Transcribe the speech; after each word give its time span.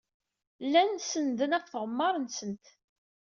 Llan 0.65 0.91
sennden 0.99 1.55
ɣef 1.55 1.65
tɣemmar-nsent. 1.67 2.65